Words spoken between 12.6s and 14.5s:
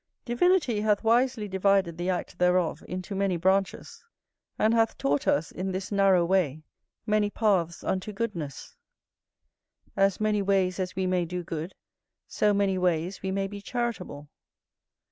ways we may be charitable.